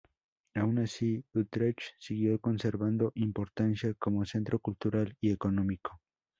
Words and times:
Aun 0.55 0.79
así, 0.79 1.23
Utrecht 1.35 1.89
siguió 1.99 2.39
conservando 2.41 3.11
importancia 3.13 3.93
como 3.99 4.25
centro 4.25 4.57
cultural 4.57 5.15
y 5.21 5.31
económico. 5.31 6.01